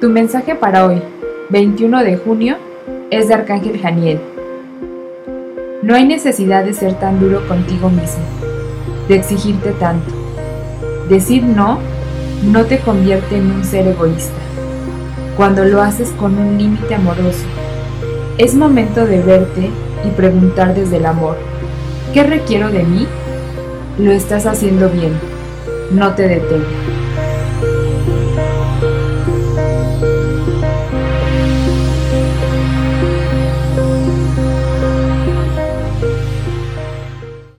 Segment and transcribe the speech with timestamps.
[0.00, 1.02] Tu mensaje para hoy,
[1.50, 2.56] 21 de junio,
[3.10, 4.20] es de Arcángel Janiel.
[5.82, 8.22] No hay necesidad de ser tan duro contigo mismo,
[9.08, 10.14] de exigirte tanto.
[11.08, 11.80] Decir no
[12.44, 14.38] no te convierte en un ser egoísta,
[15.36, 17.44] cuando lo haces con un límite amoroso.
[18.38, 19.68] Es momento de verte
[20.04, 21.36] y preguntar desde el amor,
[22.14, 23.08] ¿qué requiero de mí?
[23.98, 25.14] Lo estás haciendo bien,
[25.90, 26.97] no te detengas.